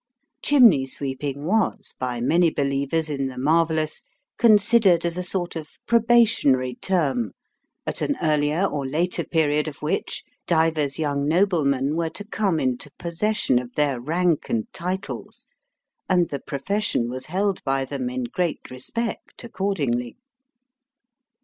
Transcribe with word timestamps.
Chimney 0.41 0.87
sweeping 0.87 1.45
was, 1.45 1.93
by 1.99 2.19
many 2.19 2.49
believers 2.49 3.07
in 3.07 3.27
the 3.27 3.37
marvellous, 3.37 4.01
considered 4.39 5.05
as 5.05 5.15
a 5.15 5.21
sort 5.23 5.55
of 5.55 5.77
probationary 5.85 6.73
term, 6.73 7.33
at 7.85 8.01
an 8.01 8.17
earlier 8.19 8.65
or 8.65 8.83
later 8.83 9.23
period 9.23 9.67
of 9.67 9.83
which, 9.83 10.23
divers 10.47 10.97
young 10.97 11.27
noblemen 11.27 11.95
were 11.95 12.09
to 12.09 12.25
come 12.25 12.59
into 12.59 12.89
possession 12.97 13.59
of 13.59 13.75
their 13.75 13.99
rank 14.01 14.49
and 14.49 14.65
titles: 14.73 15.47
and 16.09 16.29
the 16.29 16.39
profession 16.39 17.07
was 17.07 17.27
held 17.27 17.63
by 17.63 17.85
them 17.85 18.09
in 18.09 18.23
great 18.23 18.71
respect 18.71 19.43
accordingly. 19.43 20.17